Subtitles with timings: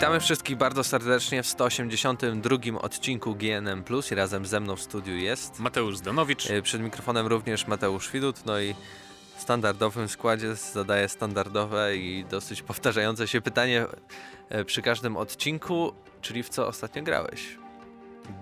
[0.00, 5.16] Witamy wszystkich bardzo serdecznie w 182 odcinku GNM Plus i razem ze mną w studiu
[5.16, 6.50] jest Mateusz Zdanowicz.
[6.50, 8.74] E, Przed mikrofonem również Mateusz Widut, no i
[9.36, 13.86] w standardowym składzie zadaję standardowe i dosyć powtarzające się pytanie
[14.48, 17.59] e, przy każdym odcinku, czyli w co ostatnio grałeś?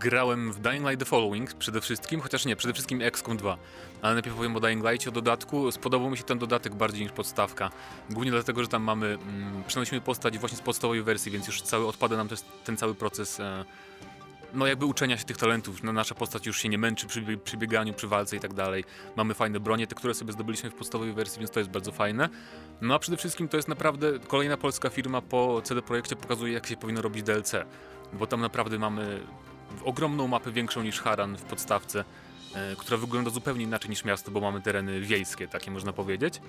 [0.01, 3.59] Grałem w Dying Light The Following przede wszystkim, chociaż nie, przede wszystkim XCOM 2.
[4.03, 5.73] Ale najpierw powiem o Dying Lightie, o dodatku.
[5.73, 7.71] Spodobał mi się ten dodatek bardziej niż podstawka.
[8.11, 11.87] Głównie dlatego, że tam mamy, mm, przenosimy postać właśnie z podstawowej wersji, więc już cały
[11.87, 13.65] odpada nam też ten cały proces e,
[14.55, 15.83] no jakby uczenia się tych talentów.
[15.83, 18.85] No, nasza postać już się nie męczy przy, przy bieganiu, przy walce i tak dalej.
[19.17, 22.29] Mamy fajne bronie, te, które sobie zdobyliśmy w podstawowej wersji, więc to jest bardzo fajne.
[22.81, 26.67] No a przede wszystkim to jest naprawdę kolejna polska firma po CD Projekcie pokazuje, jak
[26.67, 27.53] się powinno robić DLC.
[28.13, 29.21] Bo tam naprawdę mamy
[29.85, 32.05] ogromną mapę większą niż Haran w podstawce,
[32.55, 36.41] e, która wygląda zupełnie inaczej niż miasto, bo mamy tereny wiejskie, takie można powiedzieć.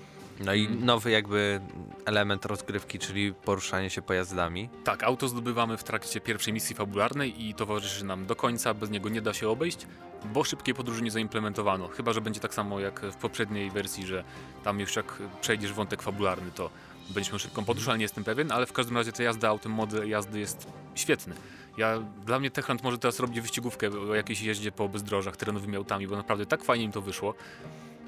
[0.44, 1.60] No i nowy jakby
[2.04, 4.68] element rozgrywki, czyli poruszanie się pojazdami.
[4.84, 9.08] Tak, auto zdobywamy w trakcie pierwszej misji fabularnej i towarzyszy nam do końca, bez niego
[9.08, 9.86] nie da się obejść,
[10.24, 11.88] bo szybkiej podróży nie zaimplementowano.
[11.88, 14.24] Chyba, że będzie tak samo jak w poprzedniej wersji, że
[14.64, 16.70] tam już jak przejdziesz wątek fabularny, to
[17.10, 19.72] będziesz miał szybką podróż, ale nie jestem pewien, ale w każdym razie ta jazda autem,
[19.72, 21.34] model jazdy jest świetny.
[21.76, 26.06] Ja, dla mnie Techland może teraz robić wyścigówkę o jakiejś jeździe po bezdrożach terenowymi autami,
[26.06, 27.34] bo naprawdę tak fajnie im to wyszło,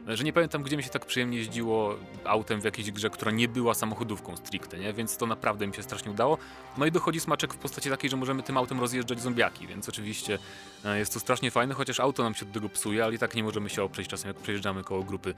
[0.08, 3.48] że nie pamiętam, gdzie mi się tak przyjemnie jeździło autem w jakiejś grze, która nie
[3.48, 4.92] była samochodówką stricte, nie?
[4.92, 6.38] Więc to naprawdę mi się strasznie udało.
[6.78, 10.38] No i dochodzi smaczek w postaci takiej, że możemy tym autem rozjeżdżać zombiaki, więc oczywiście
[10.84, 13.34] e, jest to strasznie fajne, chociaż auto nam się od tego psuje, ale i tak
[13.34, 15.34] nie możemy się oprzeć czasem, jak przejeżdżamy koło grupy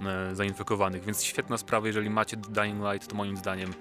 [0.00, 3.74] e, zainfekowanych, więc świetna sprawa, jeżeli macie Dying Light, to moim zdaniem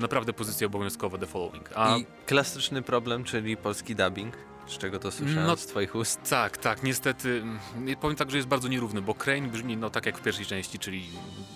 [0.00, 1.70] naprawdę pozycja obowiązkowa The Following.
[1.74, 1.96] A...
[1.96, 4.34] I klasyczny problem, czyli polski dubbing,
[4.66, 6.20] z czego to słyszałem no, z twoich ust.
[6.30, 7.42] Tak, tak, niestety
[7.76, 10.46] mm, powiem tak, że jest bardzo nierówny, bo Crane brzmi no tak jak w pierwszej
[10.46, 11.08] części, czyli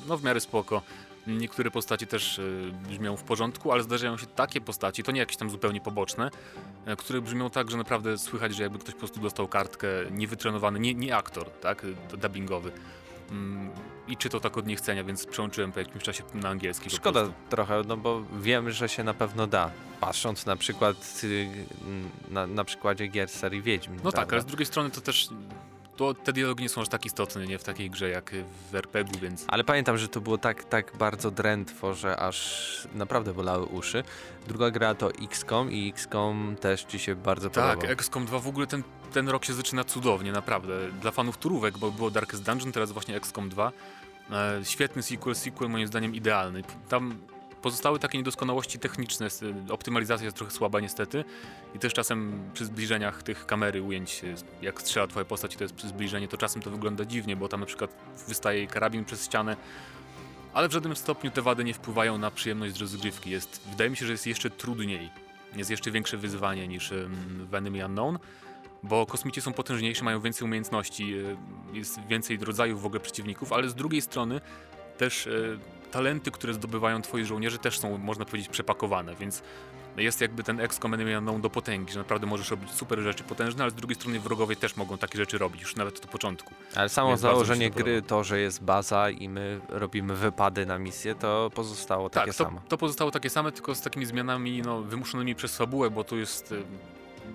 [0.09, 0.83] no w miarę spoko.
[1.27, 5.37] Niektóre postaci też y, brzmią w porządku, ale zdarzają się takie postaci, to nie jakieś
[5.37, 6.31] tam zupełnie poboczne,
[6.89, 10.81] y, które brzmią tak, że naprawdę słychać, że jakby ktoś po prostu dostał kartkę niewytrenowany,
[10.81, 11.87] nie, nie aktor, tak,
[12.19, 12.73] dubbingowy.
[14.15, 16.91] I czy to tak od niechcenia, więc przełączyłem po jakimś czasie na angielski.
[16.91, 19.71] Szkoda trochę, no bo wiem, że się na pewno da.
[20.01, 21.49] Patrząc na przykład y,
[22.31, 23.97] na, na przykładzie gier serii Wiedźmin.
[23.97, 24.21] No prawda?
[24.21, 25.29] tak, ale z drugiej strony to też
[25.97, 28.31] to te dialogi nie są aż tak istotne, nie w takiej grze jak
[28.71, 29.45] w RPG-u, więc...
[29.49, 34.05] Ale pamiętam, że to było tak, tak bardzo drętwo, że aż naprawdę bolały uszy.
[34.49, 37.83] Druga gra to XCOM i XCOM też ci się bardzo tak, podobał.
[37.83, 38.83] Tak, XCOM 2 w ogóle ten,
[39.13, 40.91] ten rok się zaczyna cudownie, naprawdę.
[41.01, 43.73] Dla fanów turówek, bo było Darkest Dungeon, teraz właśnie XCOM 2.
[44.31, 46.63] E, świetny sequel, sequel moim zdaniem idealny.
[46.89, 47.19] Tam
[47.65, 49.29] Pozostały takie niedoskonałości techniczne,
[49.71, 51.25] optymalizacja jest trochę słaba niestety
[51.75, 54.23] i też czasem przy zbliżeniach tych kamery ujęć,
[54.63, 57.49] jak strzela twoja postać i to jest przy zbliżeniu, to czasem to wygląda dziwnie, bo
[57.49, 57.91] tam na przykład
[58.29, 59.57] wystaje karabin przez ścianę,
[60.55, 63.31] ale w żadnym stopniu te wady nie wpływają na przyjemność z rozgrywki.
[63.31, 65.11] Jest, wydaje mi się, że jest jeszcze trudniej,
[65.57, 66.93] jest jeszcze większe wyzwanie niż
[67.51, 68.19] w Enemy Unknown,
[68.85, 73.69] bo kosmici są potężniejsi, mają więcej umiejętności, e, jest więcej rodzajów w ogóle przeciwników, ale
[73.69, 74.41] z drugiej strony
[74.99, 75.31] też e,
[75.91, 79.43] talenty, które zdobywają twoi żołnierze też są, można powiedzieć, przepakowane, więc
[79.97, 83.71] jest jakby ten XCOM Enemy do potęgi, że naprawdę możesz robić super rzeczy potężne, ale
[83.71, 86.55] z drugiej strony wrogowie też mogą takie rzeczy robić, już nawet do początku.
[86.75, 91.15] Ale samo Więc założenie gry, to, że jest baza i my robimy wypady na misję,
[91.15, 92.61] to pozostało takie tak, samo.
[92.69, 96.53] To pozostało takie same, tylko z takimi zmianami no, wymuszonymi przez fabułę, bo tu jest
[96.53, 96.63] y,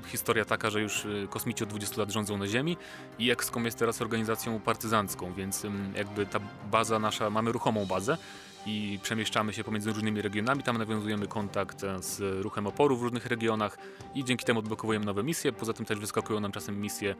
[0.07, 2.77] historia taka, że już y, kosmici od 20 lat rządzą na Ziemi
[3.19, 6.39] i XCOM jest teraz organizacją partyzancką, więc jakby ta
[6.71, 8.17] baza nasza, mamy ruchomą bazę,
[8.65, 10.63] i przemieszczamy się pomiędzy różnymi regionami.
[10.63, 13.77] Tam nawiązujemy kontakt z ruchem oporu w różnych regionach
[14.15, 15.51] i dzięki temu odblokowujemy nowe misje.
[15.51, 17.15] Poza tym też wyskakują nam czasem misje,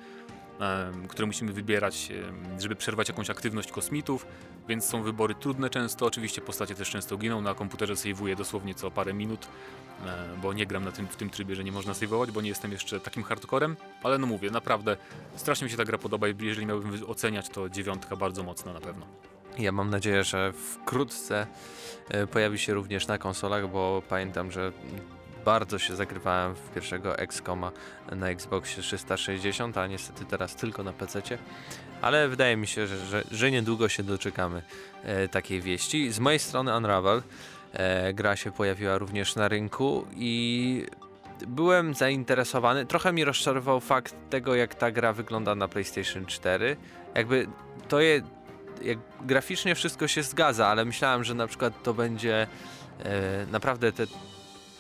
[1.08, 2.12] które musimy wybierać,
[2.60, 4.26] żeby przerwać jakąś aktywność kosmitów,
[4.68, 6.06] więc są wybory trudne często.
[6.06, 7.42] Oczywiście postacie też często giną.
[7.42, 9.48] Na komputerze sejwuję dosłownie co parę minut,
[10.42, 12.72] bo nie gram na tym, w tym trybie, że nie można sejwować, bo nie jestem
[12.72, 14.98] jeszcze takim hardcorem, ale no mówię, naprawdę
[15.36, 18.82] strasznie mi się ta gra podoba i jeżeli miałbym oceniać, to dziewiątka bardzo mocna na
[18.82, 19.06] pewno.
[19.60, 21.48] Ja mam nadzieję, że wkrótce
[22.10, 24.72] e, pojawi się również na konsolach, bo pamiętam, że
[25.46, 27.72] bardzo się zagrywałem w pierwszego XCOMa
[28.12, 31.22] na Xboxie 360, a niestety teraz tylko na PC.
[32.02, 34.62] Ale wydaje mi się, że, że, że niedługo się doczekamy
[35.04, 36.12] e, takiej wieści.
[36.12, 37.22] Z mojej strony Unravel
[37.74, 40.86] e, gra się pojawiła również na rynku i
[41.48, 42.86] byłem zainteresowany.
[42.86, 46.78] Trochę mi rozczarował fakt tego, jak ta gra wygląda na PlayStation 4.
[47.16, 47.48] Jakby
[47.88, 48.22] to je,
[48.82, 52.48] jak graficznie wszystko się zgadza, ale myślałem, że na przykład to będzie
[53.00, 54.08] e, naprawdę te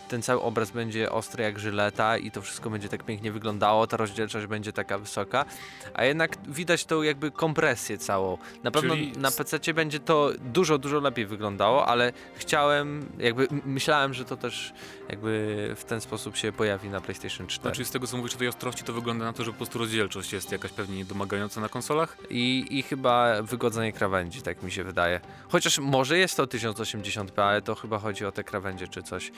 [0.10, 3.98] ten cały obraz będzie ostry jak żyleta i to wszystko będzie tak pięknie wyglądało, ta
[3.98, 5.46] rozdzielczość będzie taka wysoka,
[5.94, 8.38] a jednak widać tą jakby kompresję całą.
[8.64, 14.14] Na pewno Czyli na PC będzie to dużo, dużo lepiej wyglądało, ale chciałem, jakby myślałem,
[14.14, 14.74] że to też
[15.10, 17.62] jakby w ten sposób się pojawi na PlayStation 4.
[17.62, 19.80] Znaczy z tego co mówisz o tej ostrości, to wygląda na to, że po prostu
[19.80, 22.18] rozdzielczość jest jakaś pewnie niedomagająca na konsolach.
[22.30, 25.22] I, I chyba wygodzenie krawędzi, tak mi się wydaje.
[25.50, 29.32] Chociaż może jest to 1080p, ale to chyba chodzi o te krawędzie czy coś.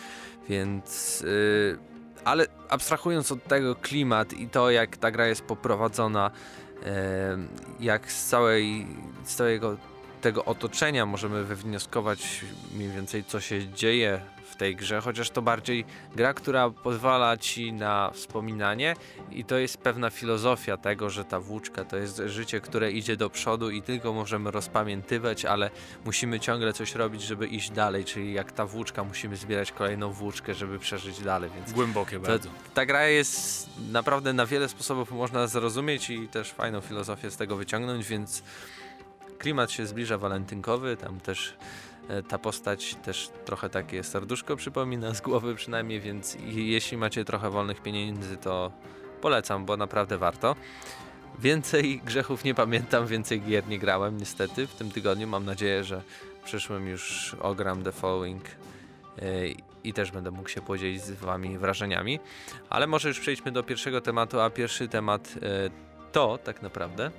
[0.49, 0.60] Więc.
[1.23, 1.77] Yy,
[2.25, 6.31] ale abstrahując od tego klimat i to, jak ta gra jest poprowadzona,
[6.75, 6.89] yy,
[7.79, 8.87] jak z całej,
[9.23, 9.77] z całego
[10.21, 14.21] tego otoczenia możemy wywnioskować mniej więcej, co się dzieje
[14.61, 15.85] tej grze, chociaż to bardziej
[16.15, 18.95] gra, która pozwala ci na wspominanie
[19.31, 23.29] i to jest pewna filozofia tego, że ta włóczka to jest życie, które idzie do
[23.29, 25.69] przodu i tylko możemy rozpamiętywać, ale
[26.05, 30.53] musimy ciągle coś robić, żeby iść dalej, czyli jak ta włóczka musimy zbierać kolejną włóczkę,
[30.53, 32.49] żeby przeżyć dalej, więc Głębokie to, bardzo.
[32.73, 37.55] ta gra jest naprawdę na wiele sposobów można zrozumieć i też fajną filozofię z tego
[37.55, 38.43] wyciągnąć, więc
[39.37, 41.53] klimat się zbliża walentynkowy, tam też
[42.27, 47.81] ta postać też trochę takie serduszko przypomina z głowy przynajmniej, więc jeśli macie trochę wolnych
[47.81, 48.71] pieniędzy, to
[49.21, 50.55] polecam, bo naprawdę warto.
[51.39, 55.27] Więcej grzechów nie pamiętam, więcej gier nie grałem niestety w tym tygodniu.
[55.27, 56.01] Mam nadzieję, że
[56.41, 58.43] w przyszłym już ogram The Following
[59.19, 59.47] e,
[59.83, 62.19] i też będę mógł się podzielić z wami wrażeniami.
[62.69, 65.69] Ale może już przejdźmy do pierwszego tematu, a pierwszy temat e,
[66.11, 67.11] to tak naprawdę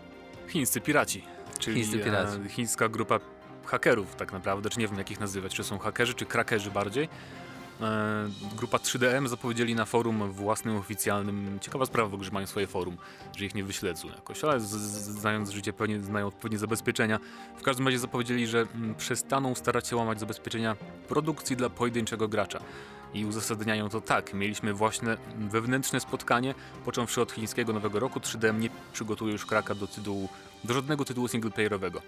[0.49, 1.25] Chińscy piraci,
[1.59, 2.39] czyli Chińscy piraci.
[2.47, 3.21] e, chińska grupa
[3.67, 7.09] hakerów tak naprawdę, czy nie wiem jak ich nazywać, czy są hakerzy, czy krakerzy bardziej.
[7.81, 12.67] E, grupa 3DM zapowiedzieli na forum własnym, oficjalnym, ciekawa sprawa, w ogóle, że mają swoje
[12.67, 12.97] forum,
[13.37, 17.21] że ich nie wyśledzą jakoś, ale z, z, znając życie pewnie znają odpowiednie zabezpieczenia.
[17.57, 20.77] W każdym razie zapowiedzieli, że mm, przestaną starać się łamać zabezpieczenia
[21.09, 22.61] produkcji dla pojedynczego gracza.
[23.15, 26.55] I uzasadniają to tak, mieliśmy właśnie wewnętrzne spotkanie,
[26.85, 30.29] począwszy od chińskiego nowego roku, 3DM nie przygotuje już kraka do tytułu,
[30.65, 32.03] do żadnego tytułu singleplayerowego.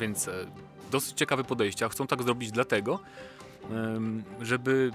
[0.00, 0.46] Więc e,
[0.90, 3.00] dosyć ciekawe podejście, a chcą tak zrobić dlatego,
[4.40, 4.90] żeby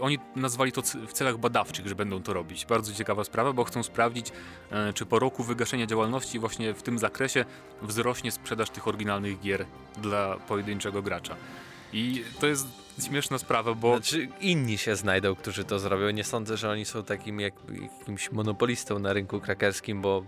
[0.00, 2.66] oni nazwali to w celach badawczych, że będą to robić.
[2.66, 4.32] Bardzo ciekawa sprawa, bo chcą sprawdzić,
[4.70, 7.44] e, czy po roku wygaszenia działalności właśnie w tym zakresie
[7.82, 9.66] wzrośnie sprzedaż tych oryginalnych gier
[10.02, 11.36] dla pojedynczego gracza.
[11.92, 12.66] I to jest
[13.08, 16.10] śmieszna sprawa, bo Znaczy inni się znajdą, którzy to zrobią.
[16.10, 20.24] Nie sądzę, że oni są takim jak, jakimś monopolistą na rynku krakerskim, bo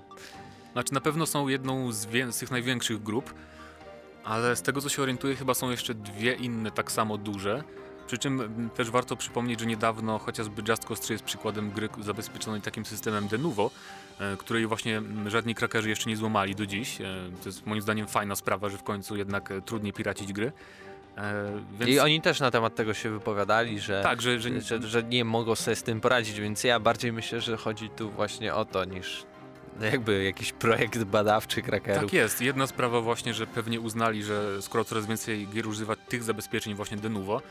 [0.72, 3.34] Znaczy na pewno są jedną z, z tych największych grup,
[4.30, 7.62] ale z tego co się orientuję chyba są jeszcze dwie inne tak samo duże.
[8.06, 12.60] Przy czym też warto przypomnieć, że niedawno chociażby Just Cause 3 jest przykładem gry zabezpieczonej
[12.60, 13.70] takim systemem Denuvo,
[14.20, 17.00] e, której właśnie żadni krakerzy jeszcze nie złamali do dziś.
[17.00, 17.04] E,
[17.42, 20.52] to jest moim zdaniem fajna sprawa, że w końcu jednak e, trudniej piracić gry.
[21.78, 25.02] Więc i oni też na temat tego się wypowiadali, że, tak, że, że, że, że
[25.02, 28.64] nie mogą sobie z tym poradzić, więc ja bardziej myślę, że chodzi tu właśnie o
[28.64, 29.26] to, niż
[29.86, 32.02] jakby jakiś projekt badawczy krakerów.
[32.02, 32.40] Tak jest.
[32.40, 36.96] Jedna sprawa właśnie, że pewnie uznali, że skoro coraz więcej gier używa tych zabezpieczeń właśnie
[36.96, 37.42] Denuvo,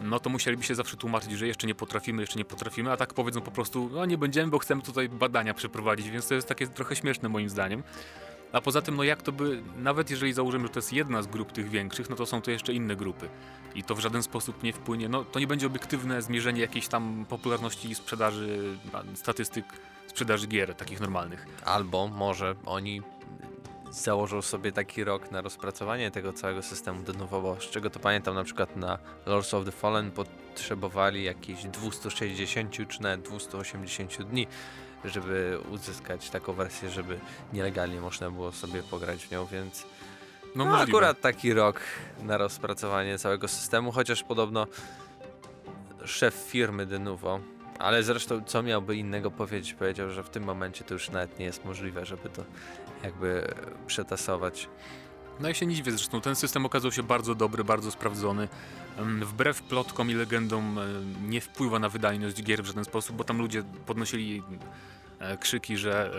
[0.00, 3.14] no to musieliby się zawsze tłumaczyć, że jeszcze nie potrafimy, jeszcze nie potrafimy, a tak
[3.14, 6.66] powiedzą po prostu, no nie będziemy, bo chcemy tutaj badania przeprowadzić, więc to jest takie
[6.66, 7.82] trochę śmieszne moim zdaniem.
[8.52, 11.26] A poza tym, no jak to by, nawet jeżeli założymy, że to jest jedna z
[11.26, 13.28] grup tych większych, no to są to jeszcze inne grupy.
[13.74, 17.26] I to w żaden sposób nie wpłynie, no to nie będzie obiektywne zmierzenie jakiejś tam
[17.28, 19.64] popularności sprzedaży, a, statystyk
[20.08, 21.46] sprzedaży gier takich normalnych.
[21.64, 23.02] Albo może oni
[23.90, 28.34] założą sobie taki rok na rozpracowanie tego całego systemu novo, bo z czego to pamiętam,
[28.34, 34.46] na przykład na Lords of the Fallen potrzebowali jakieś 260 czy nawet 280 dni,
[35.04, 37.18] żeby uzyskać taką wersję, żeby
[37.52, 39.86] nielegalnie można było sobie pograć w nią, więc
[40.56, 41.80] No, no, akurat taki rok
[42.22, 44.66] na rozpracowanie całego systemu, chociaż podobno
[46.04, 47.40] szef firmy Denuvo,
[47.78, 51.44] ale zresztą co miałby innego powiedzieć, powiedział, że w tym momencie to już nawet nie
[51.44, 52.44] jest możliwe, żeby to
[53.02, 53.54] jakby
[53.86, 54.68] przetasować.
[55.40, 58.48] No i się nie dziwię, zresztą ten system okazał się bardzo dobry, bardzo sprawdzony.
[58.98, 63.24] Em, Wbrew plotkom i legendom em, nie wpływa na wydajność gier w żaden sposób, bo
[63.24, 64.42] tam ludzie podnosili e,
[65.40, 66.10] krzyki, że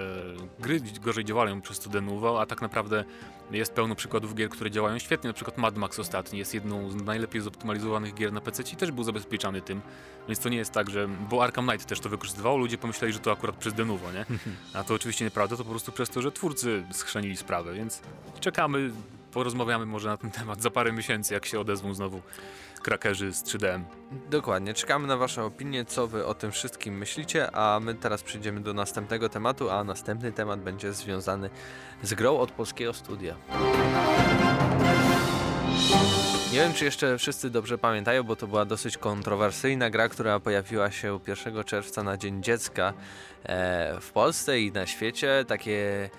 [0.59, 3.05] e, gry gorzej działają przez to Denuvo, a tak naprawdę
[3.51, 5.27] jest pełno przykładów gier, które działają świetnie.
[5.27, 8.91] Na przykład Mad Max ostatni jest jedną z najlepiej zoptymalizowanych gier na PC i też
[8.91, 9.81] był zabezpieczany tym,
[10.27, 11.07] więc to nie jest tak, że...
[11.29, 14.25] Bo Arkham Knight też to wykorzystywało, ludzie pomyśleli, że to akurat przez Denuvo, nie?
[14.73, 18.01] A to oczywiście nieprawda, to po prostu przez to, że twórcy schrzanili sprawę, więc
[18.39, 18.91] czekamy,
[19.31, 22.21] porozmawiamy może na ten temat za parę miesięcy, jak się odezwą znowu
[22.79, 23.83] krakerzy z 3DM.
[24.29, 28.61] Dokładnie, czekamy na Wasze opinie, co Wy o tym wszystkim myślicie, a my teraz przejdziemy
[28.61, 31.49] do następnego tematu, a następny temat będzie związany
[32.03, 33.35] z grą od polskiego studia.
[36.51, 40.91] Nie wiem, czy jeszcze wszyscy dobrze pamiętają, bo to była dosyć kontrowersyjna gra, która pojawiła
[40.91, 42.93] się 1 czerwca na Dzień Dziecka
[43.43, 45.45] e, w Polsce i na świecie.
[45.47, 46.09] Takie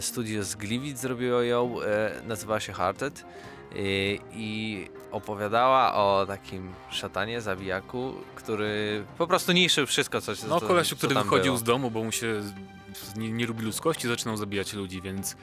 [0.00, 3.24] studio z Gliwic zrobiło ją, e, nazywała się Hearted
[3.74, 10.66] i, i opowiadała o takim szatanie, zabijaku, który po prostu niszczył wszystko, co No co,
[10.66, 11.58] kolesiu, który wychodził było.
[11.58, 12.42] z domu, bo mu się
[13.16, 15.36] nie, nie lubi ludzkości, zaczynał zabijać ludzi, więc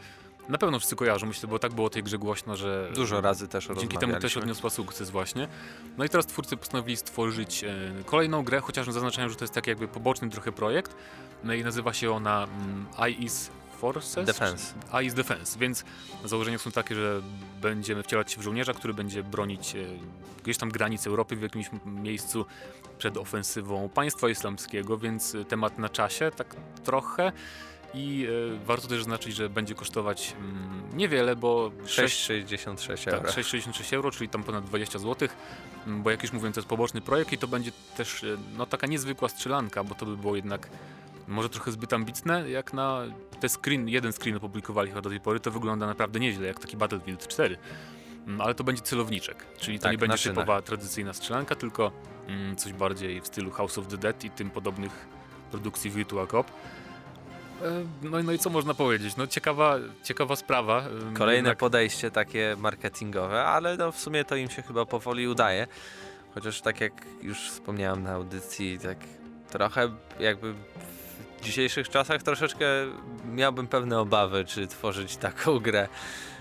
[0.49, 3.69] na pewno wszyscy kojarzą, myślę, bo tak było tej grze głośno, że Dużo razy też
[3.79, 5.47] Dzięki temu też odniosła sukces właśnie.
[5.97, 7.73] No i teraz twórcy postanowili stworzyć e,
[8.05, 10.95] kolejną grę, chociaż zaznaczają, że to jest taki jakby poboczny trochę projekt.
[11.43, 12.87] No i nazywa się ona mm,
[13.19, 13.51] IS
[13.81, 14.25] Forces?
[14.25, 14.73] Defense.
[14.91, 15.83] Czy- IS Defense, więc
[16.25, 17.21] założenia są takie, że
[17.61, 19.85] będziemy wcielać się w żołnierza, który będzie bronić e,
[20.43, 22.45] gdzieś tam granic Europy w jakimś miejscu
[22.97, 27.31] przed ofensywą państwa islamskiego, więc e, temat na czasie, tak trochę.
[27.93, 28.27] I
[28.61, 33.21] e, warto też zaznaczyć, że będzie kosztować mm, niewiele, bo 6,66 euro.
[33.21, 35.29] tak, 6,66 euro, czyli tam ponad 20 zł,
[35.87, 38.65] m, bo jak już mówiłem, to jest poboczny projekt i to będzie też e, no,
[38.65, 40.69] taka niezwykła strzelanka, bo to by było jednak
[41.31, 43.01] może trochę zbyt ambitne, jak na
[43.39, 46.77] te screen, jeden screen opublikowali chyba do tej pory, to wygląda naprawdę nieźle, jak taki
[46.77, 47.57] Battlefield 4.
[48.27, 50.35] Mm, Ale to będzie celowniczek, czyli to Tak, nie będzie szynach.
[50.37, 51.91] typowa tradycyjna strzelanka, tylko
[52.27, 54.91] mm, coś bardziej w stylu House of the Dead i tym podobnych
[55.51, 56.47] produkcji Virtua Cop.
[57.61, 59.15] E, No, i- no i co można powiedzieć?
[59.15, 60.83] No ciekawa, ciekawa sprawa.
[61.17, 65.67] Kolejne podejście takie marketingowe, ale no w sumie to im się chyba powoli udaje.
[66.33, 68.97] Chociaż tak jak już wspomniałem na audycji, tak
[69.49, 70.53] trochę jakby
[71.41, 72.65] w dzisiejszych czasach troszeczkę
[73.33, 75.87] miałbym pewne obawy, czy tworzyć taką grę.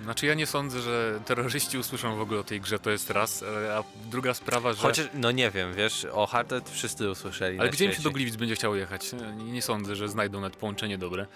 [0.03, 3.43] Znaczy ja nie sądzę, że terroryści usłyszą w ogóle o tej grze, to jest raz,
[3.43, 4.83] e, a druga sprawa, że...
[4.83, 8.37] Chociaż, no nie wiem, wiesz, o Hearted wszyscy usłyszeli Ale gdzie im się do Gliwic
[8.37, 9.13] będzie chciało jechać?
[9.13, 11.27] Nie, nie sądzę, że znajdą nawet połączenie dobre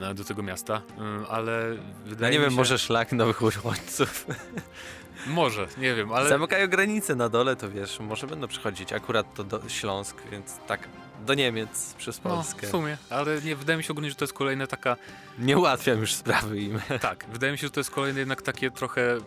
[0.00, 0.82] e, do tego miasta,
[1.24, 2.56] e, ale No wydaje nie mi wiem, się...
[2.56, 4.26] może szlak nowych uchodźców.
[5.26, 6.28] Może, nie wiem, ale...
[6.28, 10.88] Zamykają granice na dole, to wiesz, może będą przychodzić akurat to do Śląsk, więc tak
[11.26, 12.66] do Niemiec przez No, Polskę.
[12.66, 14.96] w sumie, ale nie, wydaje mi się ogólnie, że to jest kolejna taka...
[15.38, 16.80] Nie ułatwiam już sprawy im.
[17.00, 19.22] Tak, wydaje mi się, że to jest kolejne jednak takie trochę mm,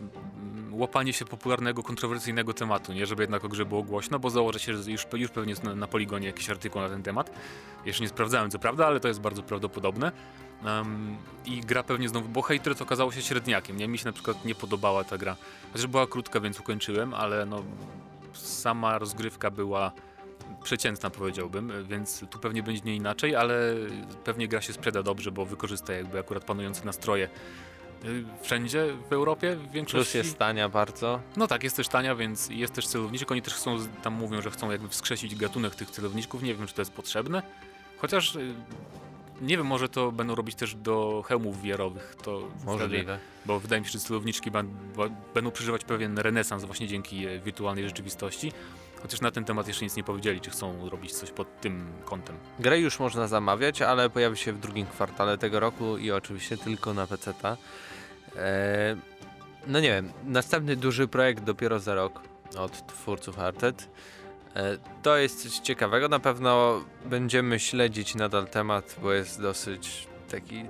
[0.71, 3.05] łapanie się popularnego, kontrowersyjnego tematu, nie?
[3.05, 5.75] Żeby jednak o grze było głośno, bo założę się, że już, już pewnie jest na,
[5.75, 7.31] na Poligonie jakiś artykuł na ten temat.
[7.85, 10.11] Jeszcze nie sprawdzałem, co prawda, ale to jest bardzo prawdopodobne.
[10.65, 13.87] Em, I gra pewnie znowu, bo Hatred okazało się średniakiem, nie?
[13.87, 15.35] Mi się na przykład nie podobała ta gra.
[15.73, 17.63] Chociaż była krótka, więc ukończyłem, ale no
[18.33, 19.91] sama rozgrywka była
[20.65, 23.74] przeciętna powiedziałbym, więc tu pewnie będzie nie inaczej, ale
[24.24, 27.29] pewnie gra się sprzeda dobrze, bo wykorzysta jakby akurat panujące nastroje
[28.05, 30.12] y, wszędzie w Europie, w większości.
[30.12, 31.19] Plus jest tania bardzo.
[31.38, 33.31] No tak, jest też tania, więc jest też celowniczek.
[33.31, 36.43] Oni też chcą, tam mówią, że chcą jakby wskrzesić gatunek tych celowniczków.
[36.43, 37.43] Nie wiem, czy to jest potrzebne.
[37.98, 38.53] Chociaż y,
[39.41, 42.15] nie wiem, może to będą robić też do hełmów VR-owych.
[42.24, 43.19] To wtedy, Możliwe.
[43.45, 44.51] bo wydaje mi się, że celowniczki
[45.34, 48.51] będą przeżywać pewien renesans właśnie dzięki e, wirtualnej rzeczywistości.
[49.05, 52.35] Chociaż na ten temat jeszcze nic nie powiedzieli, czy chcą robić coś pod tym kątem.
[52.59, 56.93] Grę już można zamawiać, ale pojawi się w drugim kwartale tego roku i oczywiście tylko
[56.93, 57.57] na PC-ta.
[58.38, 58.95] Eee,
[59.67, 62.21] no nie wiem, następny duży projekt dopiero za rok
[62.57, 63.89] od twórców Arted.
[64.55, 70.63] E, to jest coś ciekawego, na pewno będziemy śledzić nadal temat, bo jest dosyć taki
[70.63, 70.69] no,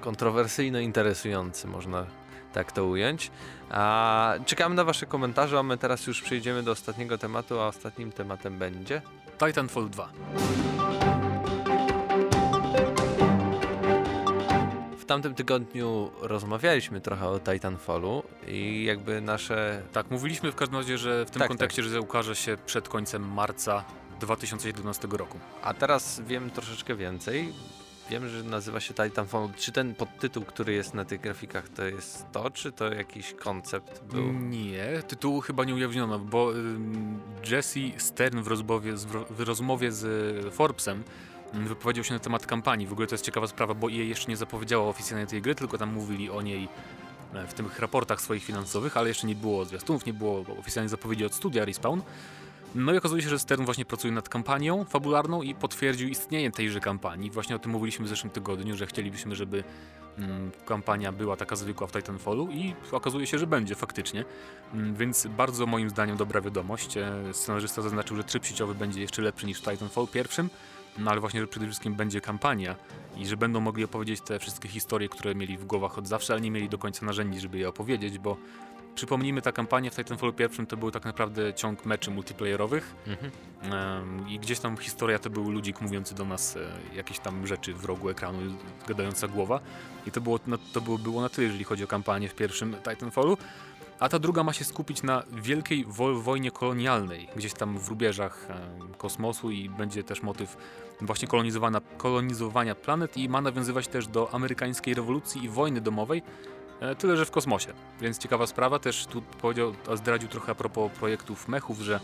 [0.00, 2.06] kontrowersyjno interesujący, można
[2.52, 3.30] tak to ująć.
[3.70, 8.12] A czekamy na wasze komentarze, a my teraz już przejdziemy do ostatniego tematu, a ostatnim
[8.12, 9.02] tematem będzie...
[9.38, 10.08] Titanfall 2.
[14.98, 19.82] W tamtym tygodniu rozmawialiśmy trochę o Titanfallu i jakby nasze.
[19.92, 23.32] Tak, mówiliśmy w każdym razie, że w tym Tak, kontekście, że ukaże się przed końcem
[23.32, 23.84] marca
[24.20, 25.38] 2011 roku.
[25.62, 27.52] A teraz wiem troszeczkę więcej.
[28.10, 29.48] Wiem, że nazywa się Titanfall.
[29.56, 34.04] Czy ten podtytuł, który jest na tych grafikach, to jest to, czy to jakiś koncept
[34.04, 34.32] był?
[34.32, 36.52] Nie, tytułu chyba nie ujawniono, bo
[37.50, 40.04] Jesse Stern w rozmowie, z, w rozmowie z
[40.46, 41.04] y, Forbesem
[41.54, 42.86] wypowiedział się na temat kampanii.
[42.86, 45.78] W ogóle to jest ciekawa sprawa, bo EA jeszcze nie zapowiedziało oficjalnie tej gry, tylko
[45.78, 46.68] tam mówili o niej
[47.34, 51.24] e, w tych raportach swoich finansowych, ale jeszcze nie było zwiastunów, nie było oficjalnej zapowiedzi
[51.24, 52.00] od studia Respawn.
[52.76, 56.80] No i okazuje się, że Stern właśnie pracuje nad kampanią fabularną i potwierdził istnienie tejże
[56.80, 57.30] kampanii.
[57.30, 59.64] Właśnie o tym mówiliśmy w zeszłym tygodniu, że chcielibyśmy, żeby
[60.18, 64.24] mm, kampania była taka zwykła w Titanfallu i okazuje się, że będzie faktycznie.
[64.74, 66.96] Mm, Więc bardzo moim zdaniem dobra wiadomość.
[66.96, 70.50] E, Scenarzysta zaznaczył, że tryb sieciowy będzie jeszcze lepszy niż w Titanfall pierwszym,
[70.98, 72.76] no ale właśnie, że przede wszystkim będzie kampania
[73.16, 76.42] i że będą mogli opowiedzieć te wszystkie historie, które mieli w głowach od zawsze, ale
[76.42, 78.36] nie mieli do końca narzędzi, żeby je opowiedzieć, bo
[78.96, 83.30] przypomnijmy, ta kampania w Titanfallu pierwszym to był tak naprawdę ciąg meczy multiplayerowych Mhm.
[83.62, 87.74] Em, I gdzieś tam historia to był ludzik mówiący do nas e, jakieś tam rzeczy
[87.74, 88.38] w rogu ekranu,
[88.88, 89.60] gadająca głowa.
[90.06, 92.76] I to było, na, to było, było na tyle, jeżeli chodzi o kampanię w pierwszym
[92.90, 93.36] Titanfallu.
[94.00, 98.46] a ta druga ma się skupić na wielkiej wo wojnie kolonialnej, gdzieś tam w rubieżach
[98.50, 100.56] e, kosmosu i będzie też motyw
[101.00, 101.28] właśnie
[101.98, 106.22] kolonizowania, planet i ma nawiązywać też do amerykańskiej rewolucji i wojny domowej,
[106.98, 107.72] tyle że w kosmosie.
[108.00, 112.00] Więc ciekawa sprawa, też tu powiedział, zdradził trochę a propos projektów mechów, że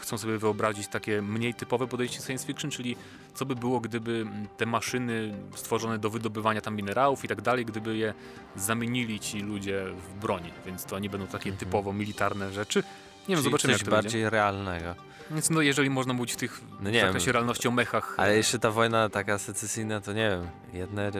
[0.00, 2.96] chcą sobie wyobrazić takie mniej typowe podejście science fiction, czyli
[3.34, 7.96] co by było, gdyby te maszyny stworzone do wydobywania tam minerałów i tak dalej, gdyby
[7.96, 8.14] je
[8.56, 11.56] zamienili ci ludzie w broń, więc to nie będą takie mhm.
[11.56, 12.82] typowo militarne rzeczy.
[13.28, 14.30] Nie wiem, zobaczymy coś jak to bardziej będzie.
[14.30, 14.94] realnego.
[15.30, 18.14] Więc no jeżeli można mówić w tych no nie zakresie wiem, realności o mechach.
[18.16, 21.10] Ale jeszcze ta wojna taka secesyjna, to nie wiem, jedne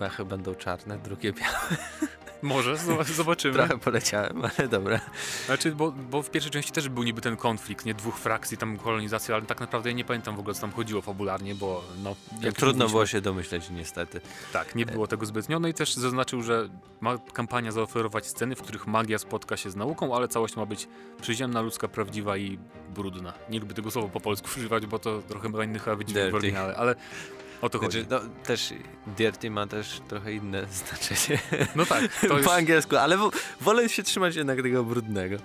[0.00, 1.76] mechy będą czarne, drugie białe.
[2.42, 3.54] Może, zobaczymy.
[3.54, 5.00] Trochę poleciałem, ale dobra.
[5.46, 8.78] Znaczy, bo, bo w pierwszej części też był niby ten konflikt, nie dwóch frakcji, tam
[8.78, 12.16] kolonizacji, ale tak naprawdę ja nie pamiętam w ogóle, co tam chodziło fabularnie, bo no...
[12.40, 14.20] Jak trudno było się domyśleć, niestety.
[14.52, 15.60] Tak, nie było tego zbytnio.
[15.60, 16.68] No i też zaznaczył, że
[17.00, 20.88] ma kampania zaoferować sceny, w których magia spotka się z nauką, ale całość ma być
[21.20, 22.58] przyziemna, ludzka, prawdziwa i
[22.94, 23.32] brudna.
[23.50, 26.34] Nie lubię tego słowa po polsku używać, bo to trochę chyba inny chyba wydźwięk w
[26.34, 26.94] oryginale, ale
[27.62, 28.04] o to chodzi.
[28.04, 28.74] Znaczy, no, też
[29.06, 31.40] dirty ma też trochę inne znaczenie.
[31.76, 32.10] No tak.
[32.28, 32.48] po już...
[32.48, 33.18] angielsku, ale
[33.60, 35.36] wolę się trzymać jednak tego brudnego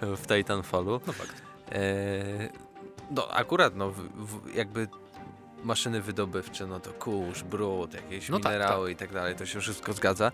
[0.00, 1.00] w Titanfallu.
[1.06, 1.42] No fakt.
[1.72, 2.48] E,
[3.10, 4.88] no akurat, no w, w, jakby
[5.64, 9.06] maszyny wydobywcze, no to kurz, brud, jakieś no tak, minerały tak, tak.
[9.06, 10.32] i tak dalej, to się wszystko zgadza.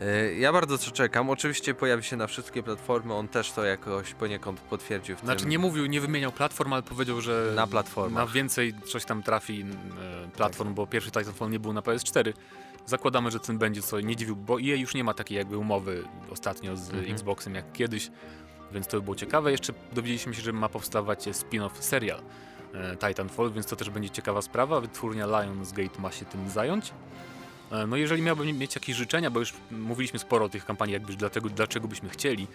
[0.00, 1.30] E, ja bardzo co czekam.
[1.30, 5.16] Oczywiście pojawi się na wszystkie platformy, on też to jakoś poniekąd potwierdził.
[5.16, 5.50] W znaczy tym...
[5.50, 8.26] nie mówił, nie wymieniał platform, ale powiedział, że na platformach.
[8.26, 10.76] Na więcej coś tam trafi e, platform, tak.
[10.76, 12.32] bo pierwszy Titanfall nie był na PS4.
[12.86, 16.04] Zakładamy, że ten będzie, co nie dziwił, bo EA już nie ma takiej jakby umowy
[16.30, 17.12] ostatnio z mhm.
[17.12, 18.10] Xboxem jak kiedyś,
[18.72, 19.50] więc to by było ciekawe.
[19.50, 22.22] Jeszcze dowiedzieliśmy się, że ma powstawać spin-off serial
[23.08, 24.80] Titanfall, więc to też będzie ciekawa sprawa.
[24.80, 26.92] Wytwórnia Lionsgate ma się tym zająć.
[27.72, 31.16] E, no jeżeli miałbym mieć jakieś życzenia, bo już mówiliśmy sporo o tych kampanii, jakby
[31.16, 32.46] dlatego, dlaczego byśmy chcieli,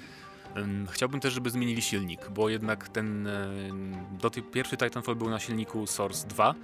[0.91, 3.49] Chciałbym też, żeby zmienili silnik, bo jednak ten e,
[4.11, 6.55] do tej pierwszy Titanfall był na silniku Source 2,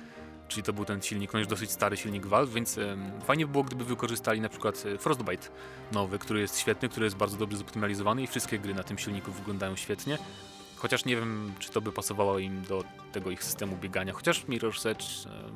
[0.47, 2.79] czyli to był ten silnik, no już dosyć stary silnik Valve, więc
[3.25, 5.47] fajnie by było, gdyby wykorzystali na przykład e, Frostbite
[5.91, 9.31] nowy, który jest świetny, który jest bardzo dobrze zoptymalizowany i wszystkie gry na tym silniku
[9.31, 10.17] wyglądają świetnie.
[10.77, 14.13] Chociaż nie wiem, czy to by pasowało im do tego ich systemu biegania.
[14.13, 15.05] Chociaż Mirror's Edge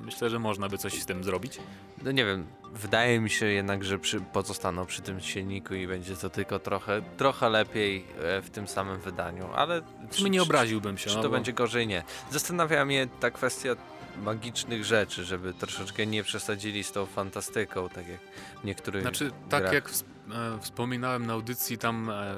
[0.05, 1.59] myślę, że można by coś z tym zrobić.
[2.03, 6.15] No nie wiem, wydaje mi się jednak, że przy, pozostaną przy tym silniku i będzie
[6.15, 9.81] to tylko trochę, trochę lepiej e, w tym samym wydaniu, ale...
[10.11, 11.09] Czy, nie obraziłbym się.
[11.09, 11.35] Czy no to bo...
[11.35, 11.87] będzie gorzej?
[11.87, 12.03] Nie.
[12.31, 13.75] Zastanawia mnie ta kwestia
[14.17, 18.19] magicznych rzeczy, żeby troszeczkę nie przesadzili z tą fantastyką, tak jak
[18.63, 19.73] niektórych Znaczy, tak grach.
[19.73, 22.35] jak e, wspominałem na audycji, tam e,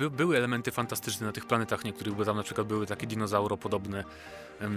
[0.00, 4.04] by, były elementy fantastyczne na tych planetach niektórych, bo tam na przykład były takie dinozauropodobne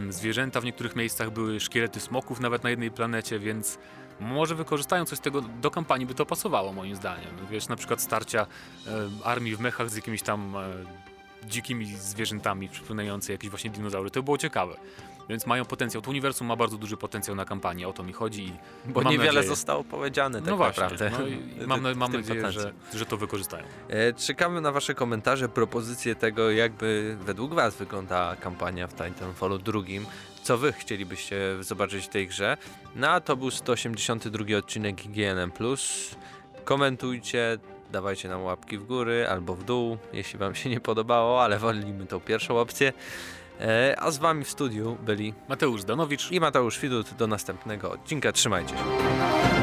[0.09, 3.77] zwierzęta, w niektórych miejscach były szkielety smoków nawet na jednej planecie, więc
[4.19, 7.29] może wykorzystają coś z tego do kampanii, by to pasowało moim zdaniem.
[7.51, 8.47] Wiesz, na przykład starcia
[8.87, 14.11] e, armii w mechach z jakimiś tam e, dzikimi zwierzętami przypominające jakieś właśnie dinozaury.
[14.11, 14.77] To było ciekawe.
[15.29, 16.01] Więc mają potencjał.
[16.01, 18.53] To uniwersum ma bardzo duży potencjał na kampanię, o to mi chodzi.
[18.85, 19.47] Bo niewiele nadzieję...
[19.47, 21.11] zostało powiedziane tak no właśnie, naprawdę.
[21.19, 23.63] No i mam, mam nadzieję, że, że to wykorzystają.
[23.89, 30.05] E, czekamy na wasze komentarze, propozycje tego, jakby według was wygląda kampania w Titanfallu drugim.
[30.43, 32.57] Co wy chcielibyście zobaczyć w tej grze?
[32.95, 35.51] No a to był 182 odcinek IGNM+.
[36.63, 37.57] Komentujcie,
[37.91, 42.05] dawajcie nam łapki w góry albo w dół, jeśli wam się nie podobało, ale wolimy
[42.05, 42.93] tą pierwszą opcję.
[43.63, 47.13] E, a z wami w studiu byli Mateusz Danowicz i Mateusz Widut.
[47.13, 48.31] Do następnego odcinka.
[48.31, 49.62] Trzymajcie się.